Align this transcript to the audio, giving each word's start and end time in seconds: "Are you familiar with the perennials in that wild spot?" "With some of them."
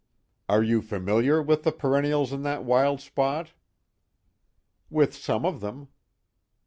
"Are 0.49 0.63
you 0.63 0.81
familiar 0.81 1.43
with 1.43 1.61
the 1.61 1.71
perennials 1.71 2.33
in 2.33 2.41
that 2.41 2.63
wild 2.63 3.01
spot?" 3.01 3.51
"With 4.89 5.13
some 5.13 5.45
of 5.45 5.59
them." 5.61 5.89